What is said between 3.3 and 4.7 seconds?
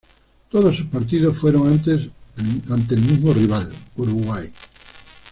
rival, Uruguay.